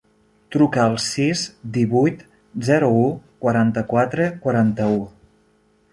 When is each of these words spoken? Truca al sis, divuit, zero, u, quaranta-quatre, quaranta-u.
Truca 0.53 0.79
al 0.91 0.95
sis, 1.07 1.43
divuit, 1.75 2.25
zero, 2.71 2.89
u, 3.03 3.05
quaranta-quatre, 3.45 4.29
quaranta-u. 4.47 4.99